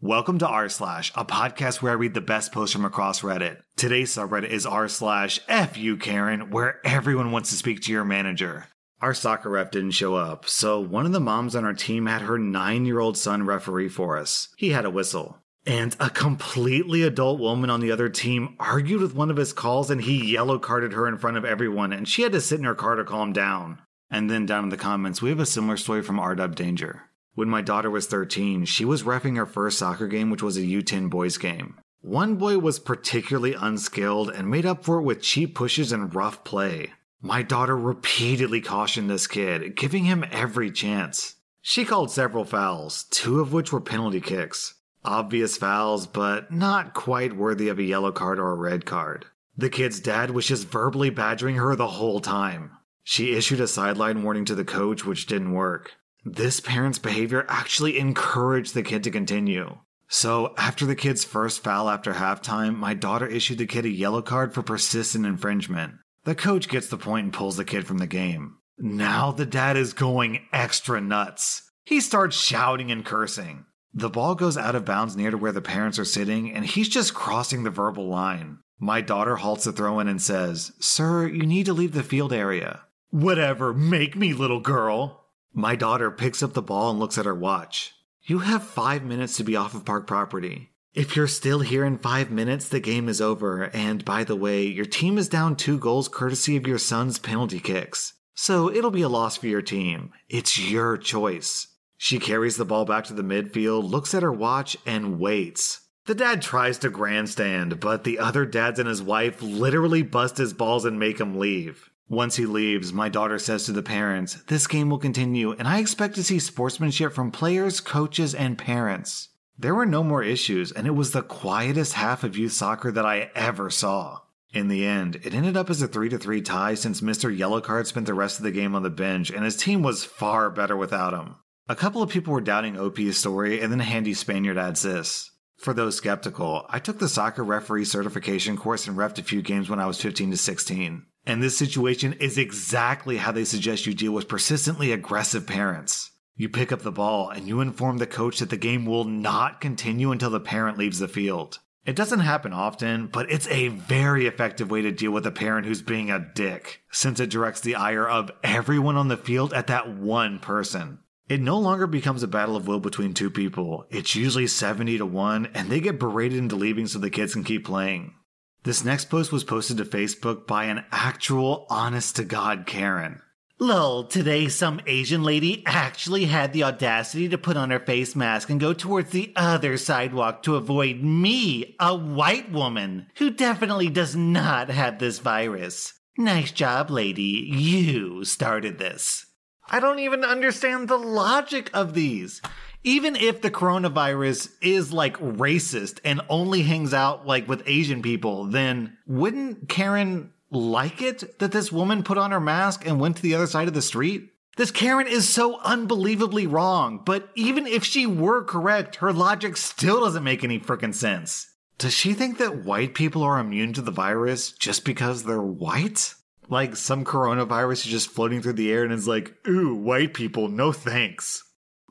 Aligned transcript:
Welcome 0.00 0.38
to 0.38 0.46
r 0.46 0.68
slash, 0.68 1.10
a 1.16 1.24
podcast 1.24 1.82
where 1.82 1.90
I 1.90 1.96
read 1.96 2.14
the 2.14 2.20
best 2.20 2.52
posts 2.52 2.72
from 2.72 2.84
across 2.84 3.22
Reddit. 3.22 3.62
Today's 3.76 4.14
subreddit 4.14 4.48
is 4.48 4.64
r 4.64 4.86
slash 4.86 5.40
f 5.48 5.76
you 5.76 5.96
Karen, 5.96 6.50
where 6.50 6.78
everyone 6.86 7.32
wants 7.32 7.50
to 7.50 7.56
speak 7.56 7.80
to 7.80 7.92
your 7.92 8.04
manager. 8.04 8.66
Our 9.00 9.12
soccer 9.12 9.50
ref 9.50 9.72
didn't 9.72 9.90
show 9.90 10.14
up, 10.14 10.48
so 10.48 10.78
one 10.78 11.04
of 11.04 11.10
the 11.10 11.18
moms 11.18 11.56
on 11.56 11.64
our 11.64 11.74
team 11.74 12.06
had 12.06 12.22
her 12.22 12.38
nine 12.38 12.86
year 12.86 13.00
old 13.00 13.18
son 13.18 13.44
referee 13.44 13.88
for 13.88 14.16
us. 14.16 14.50
He 14.56 14.70
had 14.70 14.84
a 14.84 14.90
whistle. 14.90 15.38
And 15.66 15.96
a 15.98 16.10
completely 16.10 17.02
adult 17.02 17.40
woman 17.40 17.68
on 17.68 17.80
the 17.80 17.90
other 17.90 18.08
team 18.08 18.54
argued 18.60 19.00
with 19.00 19.16
one 19.16 19.32
of 19.32 19.36
his 19.36 19.52
calls 19.52 19.90
and 19.90 20.00
he 20.00 20.32
yellow 20.32 20.60
carded 20.60 20.92
her 20.92 21.08
in 21.08 21.18
front 21.18 21.36
of 21.38 21.44
everyone 21.44 21.92
and 21.92 22.06
she 22.06 22.22
had 22.22 22.30
to 22.30 22.40
sit 22.40 22.60
in 22.60 22.66
her 22.66 22.76
car 22.76 22.94
to 22.94 23.02
calm 23.02 23.32
down. 23.32 23.82
And 24.12 24.30
then 24.30 24.46
down 24.46 24.62
in 24.62 24.70
the 24.70 24.76
comments, 24.76 25.20
we 25.20 25.30
have 25.30 25.40
a 25.40 25.44
similar 25.44 25.76
story 25.76 26.02
from 26.02 26.18
RW 26.18 26.54
Danger. 26.54 27.07
When 27.38 27.48
my 27.48 27.62
daughter 27.62 27.88
was 27.88 28.08
13, 28.08 28.64
she 28.64 28.84
was 28.84 29.04
refing 29.04 29.36
her 29.36 29.46
first 29.46 29.78
soccer 29.78 30.08
game, 30.08 30.28
which 30.28 30.42
was 30.42 30.56
a 30.56 30.62
U10 30.62 31.08
boys 31.08 31.38
game. 31.38 31.78
One 32.00 32.34
boy 32.34 32.58
was 32.58 32.80
particularly 32.80 33.54
unskilled 33.54 34.30
and 34.30 34.50
made 34.50 34.66
up 34.66 34.84
for 34.84 34.98
it 34.98 35.04
with 35.04 35.22
cheap 35.22 35.54
pushes 35.54 35.92
and 35.92 36.12
rough 36.12 36.42
play. 36.42 36.94
My 37.22 37.42
daughter 37.42 37.76
repeatedly 37.76 38.60
cautioned 38.60 39.08
this 39.08 39.28
kid, 39.28 39.76
giving 39.76 40.02
him 40.02 40.24
every 40.32 40.72
chance. 40.72 41.36
She 41.62 41.84
called 41.84 42.10
several 42.10 42.44
fouls, 42.44 43.04
two 43.08 43.38
of 43.38 43.52
which 43.52 43.72
were 43.72 43.80
penalty 43.80 44.20
kicks. 44.20 44.74
Obvious 45.04 45.56
fouls, 45.56 46.08
but 46.08 46.50
not 46.50 46.92
quite 46.92 47.36
worthy 47.36 47.68
of 47.68 47.78
a 47.78 47.84
yellow 47.84 48.10
card 48.10 48.40
or 48.40 48.50
a 48.50 48.56
red 48.56 48.84
card. 48.84 49.26
The 49.56 49.70
kid's 49.70 50.00
dad 50.00 50.32
was 50.32 50.48
just 50.48 50.66
verbally 50.66 51.10
badgering 51.10 51.54
her 51.54 51.76
the 51.76 51.86
whole 51.86 52.18
time. 52.18 52.72
She 53.04 53.36
issued 53.36 53.60
a 53.60 53.68
sideline 53.68 54.24
warning 54.24 54.44
to 54.46 54.56
the 54.56 54.64
coach, 54.64 55.04
which 55.04 55.26
didn't 55.26 55.52
work. 55.52 55.92
This 56.34 56.60
parent's 56.60 56.98
behavior 56.98 57.46
actually 57.48 57.98
encouraged 57.98 58.74
the 58.74 58.82
kid 58.82 59.02
to 59.04 59.10
continue. 59.10 59.78
So, 60.08 60.52
after 60.58 60.84
the 60.84 60.94
kid's 60.94 61.24
first 61.24 61.64
foul 61.64 61.88
after 61.88 62.12
halftime, 62.12 62.76
my 62.76 62.92
daughter 62.92 63.26
issued 63.26 63.56
the 63.56 63.66
kid 63.66 63.86
a 63.86 63.88
yellow 63.88 64.20
card 64.20 64.52
for 64.52 64.62
persistent 64.62 65.24
infringement. 65.24 65.94
The 66.24 66.34
coach 66.34 66.68
gets 66.68 66.88
the 66.88 66.98
point 66.98 67.24
and 67.24 67.32
pulls 67.32 67.56
the 67.56 67.64
kid 67.64 67.86
from 67.86 67.96
the 67.96 68.06
game. 68.06 68.58
Now 68.76 69.32
the 69.32 69.46
dad 69.46 69.78
is 69.78 69.94
going 69.94 70.40
extra 70.52 71.00
nuts. 71.00 71.62
He 71.84 71.98
starts 71.98 72.36
shouting 72.36 72.90
and 72.90 73.06
cursing. 73.06 73.64
The 73.94 74.10
ball 74.10 74.34
goes 74.34 74.58
out 74.58 74.74
of 74.74 74.84
bounds 74.84 75.16
near 75.16 75.30
to 75.30 75.38
where 75.38 75.52
the 75.52 75.62
parents 75.62 75.98
are 75.98 76.04
sitting, 76.04 76.52
and 76.52 76.66
he's 76.66 76.90
just 76.90 77.14
crossing 77.14 77.62
the 77.62 77.70
verbal 77.70 78.06
line. 78.06 78.58
My 78.78 79.00
daughter 79.00 79.36
halts 79.36 79.64
the 79.64 79.72
throw 79.72 79.98
in 79.98 80.08
and 80.08 80.20
says, 80.20 80.72
Sir, 80.78 81.26
you 81.26 81.46
need 81.46 81.64
to 81.66 81.72
leave 81.72 81.92
the 81.92 82.02
field 82.02 82.34
area. 82.34 82.82
Whatever, 83.08 83.72
make 83.72 84.14
me, 84.14 84.34
little 84.34 84.60
girl. 84.60 85.17
My 85.52 85.76
daughter 85.76 86.10
picks 86.10 86.42
up 86.42 86.52
the 86.52 86.62
ball 86.62 86.90
and 86.90 86.98
looks 86.98 87.18
at 87.18 87.26
her 87.26 87.34
watch. 87.34 87.94
You 88.22 88.40
have 88.40 88.62
five 88.62 89.04
minutes 89.04 89.36
to 89.38 89.44
be 89.44 89.56
off 89.56 89.74
of 89.74 89.84
park 89.84 90.06
property. 90.06 90.70
If 90.94 91.16
you're 91.16 91.28
still 91.28 91.60
here 91.60 91.84
in 91.84 91.98
five 91.98 92.30
minutes, 92.30 92.68
the 92.68 92.80
game 92.80 93.08
is 93.08 93.20
over. 93.20 93.70
And 93.74 94.04
by 94.04 94.24
the 94.24 94.36
way, 94.36 94.64
your 94.66 94.84
team 94.84 95.16
is 95.16 95.28
down 95.28 95.56
two 95.56 95.78
goals 95.78 96.08
courtesy 96.08 96.56
of 96.56 96.66
your 96.66 96.78
son's 96.78 97.18
penalty 97.18 97.60
kicks. 97.60 98.14
So 98.34 98.70
it'll 98.70 98.90
be 98.90 99.02
a 99.02 99.08
loss 99.08 99.36
for 99.36 99.46
your 99.46 99.62
team. 99.62 100.12
It's 100.28 100.58
your 100.58 100.96
choice. 100.96 101.68
She 101.96 102.18
carries 102.18 102.56
the 102.56 102.64
ball 102.64 102.84
back 102.84 103.04
to 103.04 103.14
the 103.14 103.22
midfield, 103.22 103.90
looks 103.90 104.14
at 104.14 104.22
her 104.22 104.32
watch, 104.32 104.76
and 104.86 105.18
waits. 105.18 105.80
The 106.06 106.14
dad 106.14 106.40
tries 106.40 106.78
to 106.78 106.90
grandstand, 106.90 107.80
but 107.80 108.04
the 108.04 108.18
other 108.18 108.46
dads 108.46 108.78
and 108.78 108.88
his 108.88 109.02
wife 109.02 109.42
literally 109.42 110.02
bust 110.02 110.38
his 110.38 110.54
balls 110.54 110.84
and 110.84 110.98
make 110.98 111.20
him 111.20 111.38
leave. 111.38 111.90
Once 112.10 112.36
he 112.36 112.46
leaves, 112.46 112.90
my 112.90 113.10
daughter 113.10 113.38
says 113.38 113.64
to 113.64 113.72
the 113.72 113.82
parents, 113.82 114.34
This 114.46 114.66
game 114.66 114.88
will 114.88 114.98
continue, 114.98 115.52
and 115.52 115.68
I 115.68 115.78
expect 115.78 116.14
to 116.14 116.24
see 116.24 116.38
sportsmanship 116.38 117.12
from 117.12 117.30
players, 117.30 117.80
coaches, 117.80 118.34
and 118.34 118.56
parents. 118.56 119.28
There 119.58 119.74
were 119.74 119.84
no 119.84 120.02
more 120.02 120.22
issues, 120.22 120.72
and 120.72 120.86
it 120.86 120.94
was 120.94 121.10
the 121.10 121.22
quietest 121.22 121.92
half 121.92 122.24
of 122.24 122.38
youth 122.38 122.52
soccer 122.52 122.90
that 122.92 123.04
I 123.04 123.30
ever 123.34 123.68
saw. 123.68 124.20
In 124.54 124.68
the 124.68 124.86
end, 124.86 125.16
it 125.16 125.34
ended 125.34 125.56
up 125.56 125.68
as 125.68 125.82
a 125.82 125.88
3 125.88 126.08
3 126.08 126.40
tie 126.40 126.74
since 126.74 127.02
Mr. 127.02 127.36
Yellowcard 127.36 127.86
spent 127.86 128.06
the 128.06 128.14
rest 128.14 128.38
of 128.38 128.44
the 128.44 128.52
game 128.52 128.74
on 128.74 128.82
the 128.82 128.88
bench, 128.88 129.30
and 129.30 129.44
his 129.44 129.56
team 129.56 129.82
was 129.82 130.04
far 130.04 130.48
better 130.48 130.76
without 130.78 131.12
him. 131.12 131.34
A 131.68 131.76
couple 131.76 132.02
of 132.02 132.08
people 132.08 132.32
were 132.32 132.40
doubting 132.40 132.78
OP's 132.78 133.18
story, 133.18 133.60
and 133.60 133.70
then 133.70 133.80
handy 133.80 134.14
Spaniard 134.14 134.56
adds 134.56 134.80
this. 134.80 135.32
For 135.58 135.74
those 135.74 135.96
skeptical, 135.96 136.64
I 136.70 136.78
took 136.78 137.00
the 137.00 137.08
soccer 137.08 137.44
referee 137.44 137.84
certification 137.84 138.56
course 138.56 138.86
and 138.88 138.96
refed 138.96 139.18
a 139.18 139.22
few 139.22 139.42
games 139.42 139.68
when 139.68 139.80
I 139.80 139.86
was 139.86 140.00
15 140.00 140.30
to 140.30 140.36
16. 140.38 141.04
And 141.28 141.42
this 141.42 141.58
situation 141.58 142.14
is 142.14 142.38
exactly 142.38 143.18
how 143.18 143.32
they 143.32 143.44
suggest 143.44 143.84
you 143.84 143.92
deal 143.92 144.12
with 144.12 144.28
persistently 144.28 144.92
aggressive 144.92 145.46
parents. 145.46 146.10
You 146.34 146.48
pick 146.48 146.72
up 146.72 146.80
the 146.80 146.90
ball 146.90 147.28
and 147.28 147.46
you 147.46 147.60
inform 147.60 147.98
the 147.98 148.06
coach 148.06 148.38
that 148.38 148.48
the 148.48 148.56
game 148.56 148.86
will 148.86 149.04
not 149.04 149.60
continue 149.60 150.10
until 150.10 150.30
the 150.30 150.40
parent 150.40 150.78
leaves 150.78 151.00
the 151.00 151.06
field. 151.06 151.58
It 151.84 151.96
doesn't 151.96 152.20
happen 152.20 152.54
often, 152.54 153.08
but 153.08 153.30
it's 153.30 153.46
a 153.48 153.68
very 153.68 154.26
effective 154.26 154.70
way 154.70 154.80
to 154.80 154.90
deal 154.90 155.10
with 155.10 155.26
a 155.26 155.30
parent 155.30 155.66
who's 155.66 155.82
being 155.82 156.10
a 156.10 156.18
dick, 156.34 156.80
since 156.90 157.20
it 157.20 157.28
directs 157.28 157.60
the 157.60 157.74
ire 157.74 158.08
of 158.08 158.30
everyone 158.42 158.96
on 158.96 159.08
the 159.08 159.16
field 159.18 159.52
at 159.52 159.66
that 159.66 159.94
one 159.94 160.38
person. 160.38 161.00
It 161.28 161.42
no 161.42 161.58
longer 161.58 161.86
becomes 161.86 162.22
a 162.22 162.28
battle 162.28 162.56
of 162.56 162.66
will 162.66 162.80
between 162.80 163.12
two 163.12 163.28
people. 163.28 163.84
It's 163.90 164.14
usually 164.14 164.46
70 164.46 164.96
to 164.96 165.04
1, 165.04 165.50
and 165.52 165.68
they 165.68 165.80
get 165.80 165.98
berated 165.98 166.38
into 166.38 166.56
leaving 166.56 166.86
so 166.86 166.98
the 166.98 167.10
kids 167.10 167.34
can 167.34 167.44
keep 167.44 167.66
playing. 167.66 168.14
This 168.64 168.84
next 168.84 169.06
post 169.06 169.32
was 169.32 169.44
posted 169.44 169.76
to 169.76 169.84
Facebook 169.84 170.46
by 170.46 170.64
an 170.64 170.84
actual 170.90 171.66
honest 171.70 172.16
to 172.16 172.24
God 172.24 172.66
Karen. 172.66 173.22
Lol, 173.60 174.04
today 174.04 174.48
some 174.48 174.80
Asian 174.86 175.22
lady 175.22 175.64
actually 175.66 176.26
had 176.26 176.52
the 176.52 176.62
audacity 176.62 177.28
to 177.28 177.38
put 177.38 177.56
on 177.56 177.70
her 177.70 177.80
face 177.80 178.14
mask 178.14 178.50
and 178.50 178.60
go 178.60 178.72
towards 178.72 179.10
the 179.10 179.32
other 179.34 179.76
sidewalk 179.76 180.42
to 180.44 180.56
avoid 180.56 181.02
me, 181.02 181.76
a 181.80 181.96
white 181.96 182.52
woman, 182.52 183.06
who 183.16 183.30
definitely 183.30 183.90
does 183.90 184.14
not 184.14 184.70
have 184.70 184.98
this 184.98 185.18
virus. 185.18 185.94
Nice 186.16 186.50
job, 186.50 186.90
lady. 186.90 187.48
You 187.48 188.24
started 188.24 188.78
this. 188.78 189.26
I 189.70 189.80
don't 189.80 189.98
even 189.98 190.24
understand 190.24 190.88
the 190.88 190.96
logic 190.96 191.70
of 191.74 191.94
these 191.94 192.40
even 192.84 193.16
if 193.16 193.42
the 193.42 193.50
coronavirus 193.50 194.52
is 194.60 194.92
like 194.92 195.16
racist 195.18 195.98
and 196.04 196.20
only 196.28 196.62
hangs 196.62 196.94
out 196.94 197.26
like 197.26 197.48
with 197.48 197.62
Asian 197.66 198.02
people, 198.02 198.44
then 198.44 198.96
wouldn't 199.06 199.68
Karen 199.68 200.32
like 200.50 201.02
it 201.02 201.38
that 201.40 201.52
this 201.52 201.72
woman 201.72 202.02
put 202.02 202.18
on 202.18 202.30
her 202.30 202.40
mask 202.40 202.86
and 202.86 203.00
went 203.00 203.16
to 203.16 203.22
the 203.22 203.34
other 203.34 203.46
side 203.46 203.68
of 203.68 203.74
the 203.74 203.82
street? 203.82 204.30
This 204.56 204.70
Karen 204.70 205.06
is 205.06 205.28
so 205.28 205.60
unbelievably 205.60 206.46
wrong, 206.46 207.02
but 207.04 207.28
even 207.36 207.66
if 207.66 207.84
she 207.84 208.06
were 208.06 208.42
correct, 208.42 208.96
her 208.96 209.12
logic 209.12 209.56
still 209.56 210.00
doesn't 210.00 210.24
make 210.24 210.42
any 210.42 210.58
freaking 210.58 210.94
sense. 210.94 211.48
Does 211.78 211.94
she 211.94 212.12
think 212.12 212.38
that 212.38 212.64
white 212.64 212.94
people 212.94 213.22
are 213.22 213.38
immune 213.38 213.72
to 213.74 213.82
the 213.82 213.92
virus 213.92 214.50
just 214.50 214.84
because 214.84 215.22
they're 215.22 215.40
white? 215.40 216.14
Like 216.48 216.74
some 216.74 217.04
coronavirus 217.04 217.84
is 217.84 217.84
just 217.84 218.10
floating 218.10 218.42
through 218.42 218.54
the 218.54 218.72
air 218.72 218.82
and 218.82 218.92
is 218.92 219.06
like, 219.06 219.34
ooh, 219.46 219.74
white 219.74 220.12
people, 220.12 220.48
no 220.48 220.72
thanks 220.72 221.44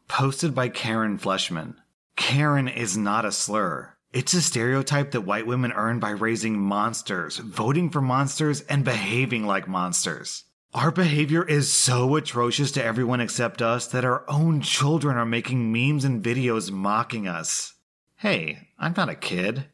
posted 0.07 0.55
by 0.55 0.69
Karen 0.69 1.17
Fleshman. 1.17 1.75
Karen 2.15 2.67
is 2.67 2.97
not 2.97 3.25
a 3.25 3.31
slur. 3.31 3.93
It's 4.13 4.33
a 4.33 4.41
stereotype 4.41 5.11
that 5.11 5.21
white 5.21 5.45
women 5.45 5.71
earn 5.73 5.99
by 5.99 6.11
raising 6.11 6.59
monsters, 6.59 7.37
voting 7.37 7.89
for 7.89 8.01
monsters, 8.01 8.61
and 8.61 8.83
behaving 8.83 9.45
like 9.45 9.67
monsters. 9.67 10.45
Our 10.73 10.91
behavior 10.91 11.43
is 11.43 11.71
so 11.71 12.15
atrocious 12.15 12.71
to 12.73 12.83
everyone 12.83 13.21
except 13.21 13.61
us 13.61 13.87
that 13.87 14.05
our 14.05 14.23
own 14.29 14.61
children 14.61 15.17
are 15.17 15.25
making 15.25 15.71
memes 15.71 16.03
and 16.03 16.23
videos 16.23 16.71
mocking 16.71 17.27
us. 17.27 17.73
Hey, 18.17 18.69
I'm 18.79 18.93
not 18.95 19.09
a 19.09 19.15
kid. 19.15 19.65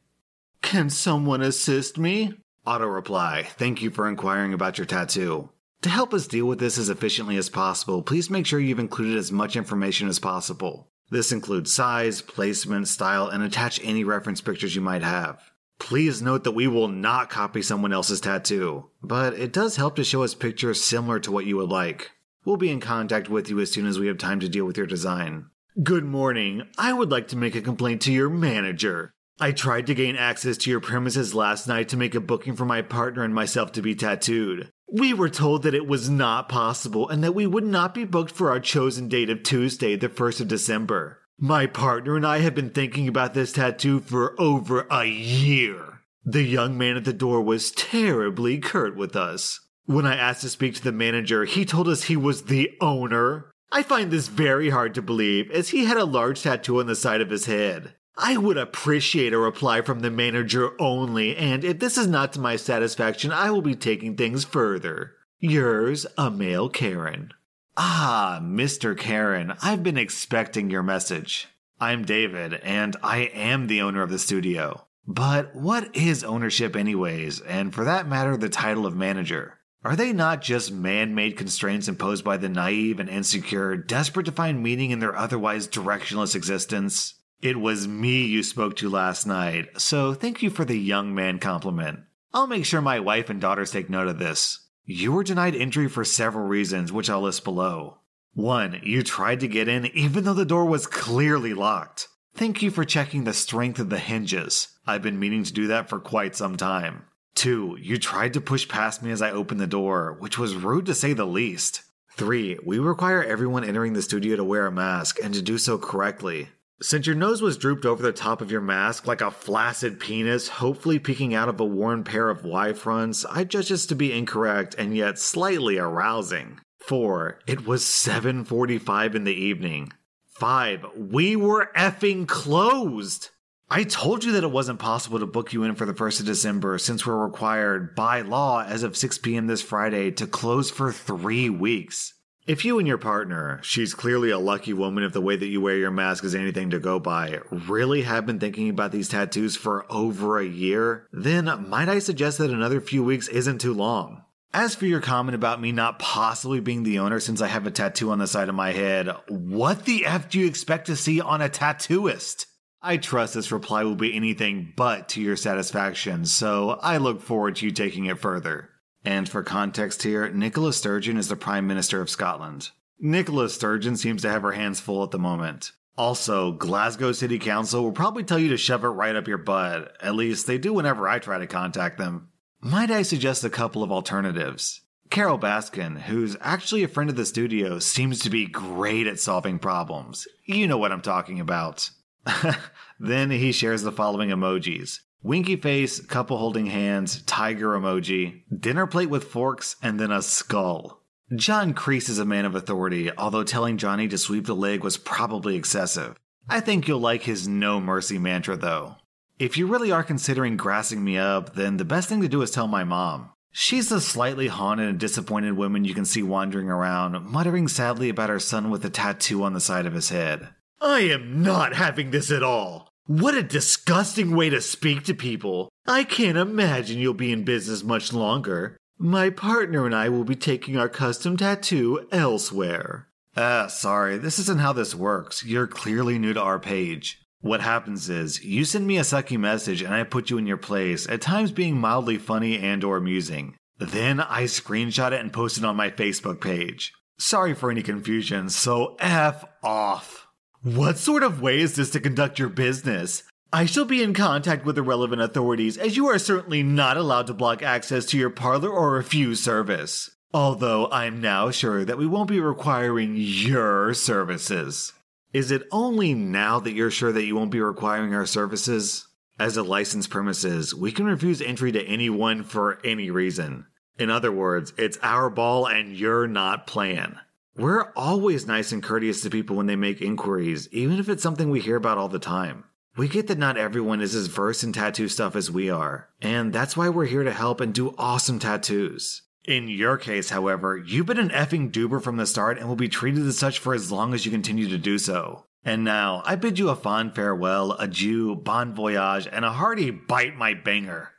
Can 0.61 0.89
someone 0.89 1.41
assist 1.41 1.97
me? 1.97 2.33
Auto 2.65 2.85
reply, 2.85 3.43
thank 3.43 3.81
you 3.81 3.89
for 3.89 4.07
inquiring 4.07 4.53
about 4.53 4.77
your 4.77 4.85
tattoo. 4.85 5.49
To 5.83 5.89
help 5.89 6.13
us 6.13 6.27
deal 6.27 6.45
with 6.45 6.59
this 6.59 6.77
as 6.77 6.87
efficiently 6.87 7.35
as 7.35 7.49
possible, 7.49 8.01
please 8.01 8.29
make 8.29 8.45
sure 8.45 8.57
you've 8.57 8.79
included 8.79 9.17
as 9.17 9.33
much 9.33 9.57
information 9.57 10.07
as 10.07 10.17
possible. 10.17 10.87
This 11.09 11.33
includes 11.33 11.73
size, 11.73 12.21
placement, 12.21 12.87
style, 12.87 13.27
and 13.27 13.43
attach 13.43 13.83
any 13.83 14.05
reference 14.05 14.39
pictures 14.39 14.77
you 14.77 14.81
might 14.81 15.03
have. 15.03 15.43
Please 15.79 16.21
note 16.21 16.45
that 16.45 16.53
we 16.53 16.67
will 16.67 16.87
not 16.87 17.29
copy 17.29 17.61
someone 17.61 17.91
else's 17.91 18.21
tattoo, 18.21 18.91
but 19.01 19.33
it 19.33 19.51
does 19.51 19.75
help 19.75 19.97
to 19.97 20.05
show 20.05 20.23
us 20.23 20.33
pictures 20.33 20.81
similar 20.81 21.19
to 21.19 21.33
what 21.33 21.45
you 21.45 21.57
would 21.57 21.69
like. 21.69 22.11
We'll 22.45 22.55
be 22.55 22.71
in 22.71 22.79
contact 22.79 23.27
with 23.27 23.49
you 23.49 23.59
as 23.59 23.69
soon 23.69 23.85
as 23.85 23.99
we 23.99 24.07
have 24.07 24.17
time 24.17 24.39
to 24.39 24.47
deal 24.47 24.63
with 24.63 24.77
your 24.77 24.87
design. 24.87 25.47
Good 25.83 26.05
morning. 26.05 26.63
I 26.77 26.93
would 26.93 27.11
like 27.11 27.27
to 27.29 27.37
make 27.37 27.55
a 27.55 27.61
complaint 27.61 28.01
to 28.03 28.13
your 28.13 28.29
manager. 28.29 29.11
I 29.37 29.51
tried 29.51 29.87
to 29.87 29.95
gain 29.95 30.15
access 30.15 30.55
to 30.57 30.69
your 30.69 30.79
premises 30.79 31.35
last 31.35 31.67
night 31.67 31.89
to 31.89 31.97
make 31.97 32.15
a 32.15 32.21
booking 32.21 32.55
for 32.55 32.65
my 32.65 32.81
partner 32.81 33.23
and 33.23 33.35
myself 33.35 33.73
to 33.73 33.81
be 33.81 33.95
tattooed. 33.95 34.71
We 34.95 35.11
were 35.11 35.29
told 35.29 35.63
that 35.63 35.73
it 35.73 35.87
was 35.87 36.07
not 36.07 36.47
possible 36.47 37.09
and 37.09 37.23
that 37.23 37.33
we 37.33 37.47
would 37.47 37.63
not 37.63 37.95
be 37.95 38.05
booked 38.05 38.29
for 38.29 38.51
our 38.51 38.59
chosen 38.59 39.07
date 39.07 39.31
of 39.31 39.41
Tuesday, 39.41 39.95
the 39.95 40.07
1st 40.07 40.41
of 40.41 40.47
December. 40.47 41.19
My 41.39 41.65
partner 41.65 42.15
and 42.15 42.27
I 42.27 42.41
have 42.41 42.53
been 42.53 42.69
thinking 42.69 43.07
about 43.07 43.33
this 43.33 43.53
tattoo 43.53 44.01
for 44.01 44.39
over 44.39 44.85
a 44.91 45.05
year. 45.05 46.01
The 46.23 46.43
young 46.43 46.77
man 46.77 46.95
at 46.95 47.05
the 47.05 47.11
door 47.11 47.41
was 47.41 47.71
terribly 47.71 48.59
curt 48.59 48.95
with 48.95 49.15
us. 49.15 49.59
When 49.85 50.05
I 50.05 50.15
asked 50.15 50.41
to 50.41 50.49
speak 50.49 50.75
to 50.75 50.83
the 50.83 50.91
manager, 50.91 51.45
he 51.45 51.65
told 51.65 51.87
us 51.87 52.03
he 52.03 52.15
was 52.15 52.43
the 52.43 52.69
owner. 52.79 53.51
I 53.71 53.81
find 53.81 54.11
this 54.11 54.27
very 54.27 54.69
hard 54.69 54.93
to 54.93 55.01
believe, 55.01 55.49
as 55.49 55.69
he 55.69 55.85
had 55.85 55.97
a 55.97 56.05
large 56.05 56.43
tattoo 56.43 56.79
on 56.79 56.85
the 56.85 56.95
side 56.95 57.19
of 57.19 57.31
his 57.31 57.47
head. 57.47 57.95
I 58.15 58.37
would 58.37 58.57
appreciate 58.57 59.33
a 59.33 59.39
reply 59.39 59.81
from 59.81 60.01
the 60.01 60.11
manager 60.11 60.79
only, 60.79 61.35
and 61.35 61.63
if 61.63 61.79
this 61.79 61.97
is 61.97 62.07
not 62.07 62.33
to 62.33 62.39
my 62.39 62.55
satisfaction, 62.57 63.31
I 63.31 63.49
will 63.49 63.63
be 63.63 63.75
taking 63.75 64.15
things 64.15 64.43
further. 64.43 65.13
Yours, 65.39 66.05
a 66.17 66.29
male 66.29 66.69
Karen. 66.69 67.33
Ah, 67.75 68.39
Mr. 68.41 68.95
Karen, 68.95 69.53
I've 69.63 69.81
been 69.81 69.97
expecting 69.97 70.69
your 70.69 70.83
message. 70.83 71.47
I'm 71.81 72.05
David, 72.05 72.53
and 72.53 72.95
I 73.01 73.31
am 73.33 73.65
the 73.65 73.81
owner 73.81 74.03
of 74.03 74.11
the 74.11 74.19
studio. 74.19 74.85
But 75.07 75.55
what 75.55 75.95
is 75.95 76.23
ownership, 76.23 76.75
anyways, 76.75 77.41
and 77.41 77.73
for 77.73 77.83
that 77.83 78.07
matter, 78.07 78.37
the 78.37 78.47
title 78.47 78.85
of 78.85 78.95
manager? 78.95 79.57
Are 79.83 79.95
they 79.95 80.13
not 80.13 80.41
just 80.41 80.71
man 80.71 81.15
made 81.15 81.35
constraints 81.35 81.87
imposed 81.87 82.23
by 82.23 82.37
the 82.37 82.47
naive 82.47 82.99
and 82.99 83.09
insecure, 83.09 83.75
desperate 83.75 84.27
to 84.27 84.31
find 84.31 84.61
meaning 84.63 84.91
in 84.91 84.99
their 84.99 85.15
otherwise 85.15 85.67
directionless 85.67 86.35
existence? 86.35 87.15
It 87.43 87.59
was 87.59 87.89
me 87.89 88.23
you 88.23 88.41
spoke 88.41 88.77
to 88.77 88.89
last 88.89 89.27
night, 89.27 89.67
so 89.77 90.13
thank 90.13 90.41
you 90.41 90.49
for 90.49 90.63
the 90.63 90.79
young 90.79 91.13
man 91.13 91.39
compliment. 91.39 91.99
I'll 92.33 92.47
make 92.47 92.63
sure 92.63 92.79
my 92.79 93.01
wife 93.01 93.29
and 93.29 93.41
daughters 93.41 93.69
take 93.69 93.89
note 93.89 94.07
of 94.07 94.17
this. 94.17 94.65
You 94.85 95.11
were 95.11 95.25
denied 95.25 95.53
entry 95.53 95.89
for 95.89 96.05
several 96.05 96.47
reasons, 96.47 96.93
which 96.93 97.09
I'll 97.09 97.19
list 97.19 97.43
below. 97.43 97.97
1. 98.33 98.79
You 98.83 99.03
tried 99.03 99.41
to 99.41 99.49
get 99.49 99.67
in 99.67 99.87
even 99.87 100.23
though 100.23 100.33
the 100.33 100.45
door 100.45 100.63
was 100.63 100.87
clearly 100.87 101.53
locked. 101.53 102.07
Thank 102.33 102.61
you 102.61 102.71
for 102.71 102.85
checking 102.85 103.25
the 103.25 103.33
strength 103.33 103.77
of 103.77 103.89
the 103.89 103.99
hinges. 103.99 104.69
I've 104.87 105.01
been 105.01 105.19
meaning 105.19 105.43
to 105.43 105.51
do 105.51 105.67
that 105.67 105.89
for 105.89 105.99
quite 105.99 106.37
some 106.37 106.55
time. 106.55 107.03
2. 107.35 107.77
You 107.81 107.97
tried 107.97 108.31
to 108.35 108.41
push 108.41 108.69
past 108.69 109.03
me 109.03 109.11
as 109.11 109.21
I 109.21 109.31
opened 109.31 109.59
the 109.59 109.67
door, 109.67 110.15
which 110.17 110.37
was 110.39 110.55
rude 110.55 110.85
to 110.85 110.95
say 110.95 111.11
the 111.11 111.25
least. 111.25 111.81
3. 112.11 112.59
We 112.65 112.79
require 112.79 113.21
everyone 113.21 113.65
entering 113.65 113.91
the 113.91 114.01
studio 114.01 114.37
to 114.37 114.45
wear 114.45 114.65
a 114.65 114.71
mask 114.71 115.19
and 115.21 115.33
to 115.33 115.41
do 115.41 115.57
so 115.57 115.77
correctly. 115.77 116.47
Since 116.83 117.07
your 117.07 117.15
nose 117.15 117.41
was 117.41 117.55
drooped 117.55 117.85
over 117.85 118.03
the 118.03 118.11
top 118.11 118.41
of 118.41 118.51
your 118.51 118.59
mask 118.59 119.07
like 119.07 119.21
a 119.21 119.31
flaccid 119.31 120.01
penis, 120.01 120.49
hopefully 120.49 120.99
peeking 120.99 121.33
out 121.33 121.47
of 121.47 121.61
a 121.61 121.65
worn 121.65 122.03
pair 122.03 122.29
of 122.29 122.43
Y 122.43 122.73
fronts, 122.73 123.23
I 123.23 123.45
judge 123.45 123.69
this 123.69 123.85
to 123.85 123.95
be 123.95 124.11
incorrect 124.11 124.75
and 124.77 124.93
yet 124.93 125.17
slightly 125.17 125.77
arousing. 125.77 126.59
4. 126.81 127.39
It 127.47 127.65
was 127.65 127.85
7:45 127.85 129.15
in 129.15 129.23
the 129.23 129.33
evening. 129.33 129.93
5. 130.37 130.85
We 130.97 131.37
were 131.37 131.71
effing 131.73 132.27
closed. 132.27 133.29
I 133.69 133.85
told 133.85 134.25
you 134.25 134.33
that 134.33 134.43
it 134.43 134.51
wasn't 134.51 134.79
possible 134.79 135.19
to 135.19 135.25
book 135.25 135.53
you 135.53 135.63
in 135.63 135.75
for 135.75 135.85
the 135.85 135.93
1st 135.93 136.19
of 136.19 136.25
December 136.25 136.77
since 136.77 137.05
we're 137.05 137.15
required 137.15 137.95
by 137.95 138.19
law 138.23 138.61
as 138.61 138.83
of 138.83 138.97
6 138.97 139.19
p.m. 139.19 139.47
this 139.47 139.61
Friday 139.61 140.11
to 140.11 140.27
close 140.27 140.69
for 140.69 140.91
3 140.91 141.49
weeks. 141.49 142.13
If 142.45 142.65
you 142.65 142.77
and 142.77 142.85
your 142.85 142.97
partner, 142.97 143.61
she's 143.63 143.93
clearly 143.93 144.29
a 144.29 144.37
lucky 144.37 144.73
woman 144.73 145.05
if 145.05 145.13
the 145.13 145.21
way 145.21 145.37
that 145.37 145.47
you 145.47 145.61
wear 145.61 145.77
your 145.77 145.91
mask 145.91 146.25
is 146.25 146.35
anything 146.35 146.71
to 146.71 146.79
go 146.79 146.99
by, 146.99 147.39
really 147.49 148.01
have 148.01 148.25
been 148.25 148.37
thinking 148.37 148.69
about 148.69 148.91
these 148.91 149.07
tattoos 149.07 149.55
for 149.55 149.85
over 149.89 150.37
a 150.37 150.45
year, 150.45 151.07
then 151.13 151.45
might 151.69 151.87
I 151.87 151.99
suggest 151.99 152.39
that 152.39 152.51
another 152.51 152.81
few 152.81 153.01
weeks 153.01 153.29
isn't 153.29 153.61
too 153.61 153.73
long. 153.73 154.25
As 154.53 154.75
for 154.75 154.85
your 154.85 154.99
comment 154.99 155.35
about 155.35 155.61
me 155.61 155.71
not 155.71 155.99
possibly 155.99 156.59
being 156.59 156.83
the 156.83 156.99
owner 156.99 157.21
since 157.21 157.41
I 157.41 157.47
have 157.47 157.65
a 157.65 157.71
tattoo 157.71 158.11
on 158.11 158.19
the 158.19 158.27
side 158.27 158.49
of 158.49 158.55
my 158.55 158.73
head, 158.73 159.07
what 159.29 159.85
the 159.85 160.05
F 160.05 160.29
do 160.29 160.37
you 160.37 160.45
expect 160.45 160.87
to 160.87 160.97
see 160.97 161.21
on 161.21 161.41
a 161.41 161.47
tattooist? 161.47 162.47
I 162.81 162.97
trust 162.97 163.35
this 163.35 163.53
reply 163.53 163.85
will 163.85 163.95
be 163.95 164.13
anything 164.13 164.73
but 164.75 165.07
to 165.09 165.21
your 165.21 165.37
satisfaction, 165.37 166.25
so 166.25 166.71
I 166.81 166.97
look 166.97 167.21
forward 167.21 167.55
to 167.55 167.65
you 167.67 167.71
taking 167.71 168.03
it 168.07 168.19
further. 168.19 168.69
And 169.05 169.27
for 169.27 169.43
context 169.43 170.03
here, 170.03 170.29
Nicola 170.29 170.73
Sturgeon 170.73 171.17
is 171.17 171.27
the 171.27 171.35
Prime 171.35 171.67
Minister 171.67 172.01
of 172.01 172.09
Scotland. 172.09 172.71
Nicola 172.99 173.49
Sturgeon 173.49 173.97
seems 173.97 174.21
to 174.21 174.29
have 174.29 174.43
her 174.43 174.53
hands 174.53 174.79
full 174.79 175.03
at 175.03 175.11
the 175.11 175.19
moment. 175.19 175.71
Also, 175.97 176.53
Glasgow 176.53 177.11
City 177.11 177.37
Council 177.37 177.83
will 177.83 177.91
probably 177.91 178.23
tell 178.23 178.39
you 178.39 178.49
to 178.49 178.57
shove 178.57 178.83
it 178.83 178.87
right 178.87 179.15
up 179.15 179.27
your 179.27 179.37
butt. 179.37 179.95
At 180.01 180.15
least 180.15 180.47
they 180.47 180.57
do 180.57 180.73
whenever 180.73 181.07
I 181.07 181.19
try 181.19 181.37
to 181.37 181.47
contact 181.47 181.97
them. 181.97 182.29
Might 182.61 182.89
I 182.89 183.01
suggest 183.01 183.43
a 183.43 183.49
couple 183.49 183.83
of 183.83 183.91
alternatives? 183.91 184.81
Carole 185.09 185.37
Baskin, 185.37 186.01
who's 186.01 186.37
actually 186.41 186.83
a 186.83 186.87
friend 186.87 187.09
of 187.09 187.15
the 187.15 187.25
studio, 187.25 187.77
seems 187.77 188.19
to 188.21 188.31
be 188.31 188.47
great 188.47 189.05
at 189.05 189.19
solving 189.19 189.59
problems. 189.59 190.27
You 190.45 190.67
know 190.67 190.77
what 190.77 190.91
I'm 190.91 191.01
talking 191.01 191.39
about. 191.39 191.91
then 192.99 193.31
he 193.31 193.51
shares 193.51 193.83
the 193.83 193.91
following 193.91 194.29
emojis 194.29 194.99
winky 195.23 195.55
face, 195.55 196.01
couple 196.01 196.37
holding 196.37 196.65
hands, 196.65 197.21
tiger 197.23 197.69
emoji, 197.69 198.41
dinner 198.59 198.85
plate 198.85 199.09
with 199.09 199.23
forks, 199.23 199.77
and 199.81 199.99
then 199.99 200.11
a 200.11 200.21
skull. 200.21 201.01
John 201.35 201.73
Kreese 201.73 202.09
is 202.09 202.19
a 202.19 202.25
man 202.25 202.45
of 202.45 202.53
authority, 202.53 203.09
although 203.17 203.43
telling 203.43 203.77
Johnny 203.77 204.07
to 204.09 204.17
sweep 204.17 204.45
the 204.45 204.55
leg 204.55 204.83
was 204.83 204.97
probably 204.97 205.55
excessive. 205.55 206.19
I 206.49 206.59
think 206.59 206.87
you'll 206.87 206.99
like 206.99 207.23
his 207.23 207.47
no 207.47 207.79
mercy 207.79 208.17
mantra 208.17 208.57
though. 208.57 208.97
If 209.39 209.57
you 209.57 209.65
really 209.65 209.91
are 209.91 210.03
considering 210.03 210.57
grassing 210.57 211.03
me 211.03 211.17
up, 211.17 211.55
then 211.55 211.77
the 211.77 211.85
best 211.85 212.07
thing 212.07 212.21
to 212.21 212.27
do 212.27 212.41
is 212.41 212.51
tell 212.51 212.67
my 212.67 212.83
mom. 212.83 213.31
She's 213.51 213.89
the 213.89 214.01
slightly 214.01 214.47
haunted 214.47 214.89
and 214.89 214.99
disappointed 214.99 215.53
woman 215.53 215.85
you 215.85 215.93
can 215.93 216.05
see 216.05 216.23
wandering 216.23 216.69
around, 216.69 217.23
muttering 217.25 217.67
sadly 217.67 218.09
about 218.09 218.29
her 218.29 218.39
son 218.39 218.69
with 218.69 218.83
a 218.83 218.89
tattoo 218.89 219.43
on 219.43 219.53
the 219.53 219.59
side 219.59 219.85
of 219.85 219.93
his 219.93 220.09
head. 220.09 220.49
I 220.83 220.99
am 220.99 221.41
not 221.41 221.73
having 221.73 222.11
this 222.11 222.29
at 222.29 222.43
all. 222.43 222.89
What 223.05 223.35
a 223.35 223.41
disgusting 223.41 224.35
way 224.35 224.49
to 224.49 224.59
speak 224.59 225.03
to 225.03 225.13
people. 225.13 225.69
I 225.87 226.03
can't 226.03 226.37
imagine 226.37 226.99
you'll 226.99 227.13
be 227.13 227.31
in 227.31 227.45
business 227.45 227.83
much 227.83 228.11
longer. 228.11 228.75
My 228.97 229.29
partner 229.29 229.85
and 229.85 229.95
I 229.95 230.09
will 230.09 230.25
be 230.25 230.35
taking 230.35 230.75
our 230.75 230.89
custom 230.89 231.37
tattoo 231.37 232.05
elsewhere. 232.11 233.07
Ah, 233.37 233.67
sorry, 233.67 234.17
this 234.17 234.37
isn't 234.39 234.59
how 234.59 234.73
this 234.73 234.93
works. 234.93 235.45
You're 235.45 235.67
clearly 235.67 236.19
new 236.19 236.33
to 236.33 236.41
our 236.41 236.59
page. 236.59 237.21
What 237.39 237.61
happens 237.61 238.09
is, 238.09 238.43
you 238.43 238.65
send 238.65 238.85
me 238.85 238.97
a 238.97 239.01
sucky 239.01 239.39
message 239.39 239.81
and 239.81 239.93
I 239.93 240.03
put 240.03 240.29
you 240.29 240.37
in 240.37 240.47
your 240.47 240.57
place, 240.57 241.07
at 241.07 241.21
times 241.21 241.53
being 241.53 241.77
mildly 241.77 242.17
funny 242.17 242.59
and 242.59 242.83
or 242.83 242.97
amusing. 242.97 243.55
Then 243.79 244.19
I 244.19 244.43
screenshot 244.43 245.13
it 245.13 245.21
and 245.21 245.31
post 245.31 245.57
it 245.57 245.63
on 245.63 245.77
my 245.77 245.89
Facebook 245.89 246.41
page. 246.41 246.91
Sorry 247.17 247.53
for 247.53 247.71
any 247.71 247.83
confusion, 247.83 248.49
so 248.49 248.97
F 248.99 249.45
off. 249.63 250.22
What 250.63 250.97
sort 250.97 251.23
of 251.23 251.41
way 251.41 251.59
is 251.59 251.75
this 251.75 251.89
to 251.89 251.99
conduct 251.99 252.39
your 252.39 252.47
business? 252.47 253.23
I 253.51 253.65
shall 253.65 253.83
be 253.83 254.01
in 254.01 254.13
contact 254.13 254.63
with 254.63 254.75
the 254.75 254.81
relevant 254.81 255.21
authorities, 255.21 255.77
as 255.77 255.97
you 255.97 256.07
are 256.07 256.17
certainly 256.17 256.63
not 256.63 256.95
allowed 256.95 257.27
to 257.27 257.33
block 257.33 257.61
access 257.61 258.05
to 258.05 258.17
your 258.17 258.29
parlor 258.29 258.69
or 258.69 258.91
refuse 258.91 259.43
service. 259.43 260.11
Although 260.33 260.89
I'm 260.89 261.19
now 261.19 261.51
sure 261.51 261.83
that 261.83 261.97
we 261.97 262.07
won't 262.07 262.29
be 262.29 262.39
requiring 262.39 263.15
your 263.17 263.93
services. 263.93 264.93
Is 265.33 265.51
it 265.51 265.67
only 265.69 266.13
now 266.13 266.61
that 266.61 266.71
you're 266.71 266.89
sure 266.89 267.11
that 267.11 267.25
you 267.25 267.35
won't 267.35 267.51
be 267.51 267.59
requiring 267.59 268.15
our 268.15 268.25
services? 268.25 269.05
As 269.37 269.57
a 269.57 269.63
licensed 269.63 270.11
premises, 270.11 270.73
we 270.73 270.93
can 270.93 271.07
refuse 271.07 271.41
entry 271.41 271.73
to 271.73 271.83
anyone 271.83 272.41
for 272.41 272.79
any 272.85 273.09
reason. 273.09 273.65
In 273.99 274.09
other 274.09 274.31
words, 274.31 274.71
it's 274.77 274.97
our 275.03 275.29
ball 275.29 275.67
and 275.67 275.93
you're 275.93 276.25
not 276.25 276.67
playing. 276.67 277.17
We're 277.55 277.91
always 277.95 278.47
nice 278.47 278.71
and 278.71 278.81
courteous 278.81 279.21
to 279.21 279.29
people 279.29 279.55
when 279.55 279.67
they 279.67 279.75
make 279.75 280.01
inquiries, 280.01 280.67
even 280.71 280.97
if 280.97 281.07
it's 281.07 281.21
something 281.21 281.51
we 281.51 281.59
hear 281.59 281.75
about 281.75 281.99
all 281.99 282.09
the 282.09 282.17
time. 282.17 282.63
We 282.97 283.07
get 283.07 283.27
that 283.27 283.37
not 283.37 283.57
everyone 283.57 284.01
is 284.01 284.15
as 284.15 284.25
versed 284.25 284.63
in 284.63 284.73
tattoo 284.73 285.07
stuff 285.07 285.35
as 285.35 285.51
we 285.51 285.69
are, 285.69 286.09
and 286.19 286.51
that's 286.51 286.75
why 286.75 286.89
we're 286.89 287.05
here 287.05 287.23
to 287.23 287.31
help 287.31 287.61
and 287.61 287.71
do 287.71 287.93
awesome 287.95 288.39
tattoos. 288.39 289.21
In 289.45 289.67
your 289.67 289.97
case, 289.97 290.31
however, 290.31 290.77
you've 290.77 291.05
been 291.05 291.19
an 291.19 291.29
effing 291.29 291.71
duber 291.71 292.01
from 292.01 292.17
the 292.17 292.25
start 292.25 292.57
and 292.57 292.67
will 292.67 292.75
be 292.75 292.89
treated 292.89 293.27
as 293.27 293.37
such 293.37 293.59
for 293.59 293.75
as 293.75 293.91
long 293.91 294.15
as 294.15 294.25
you 294.25 294.31
continue 294.31 294.67
to 294.69 294.77
do 294.79 294.97
so. 294.97 295.45
And 295.63 295.83
now, 295.83 296.23
I 296.25 296.35
bid 296.35 296.57
you 296.57 296.69
a 296.69 296.75
fond 296.75 297.13
farewell, 297.13 297.73
adieu, 297.73 298.35
bon 298.35 298.73
voyage, 298.73 299.27
and 299.31 299.45
a 299.45 299.51
hearty 299.51 299.91
bite 299.91 300.35
my 300.35 300.55
banger. 300.55 301.11